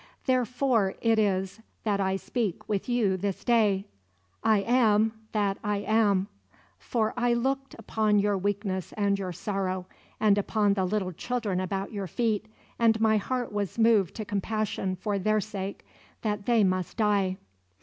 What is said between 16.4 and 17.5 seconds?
they must die.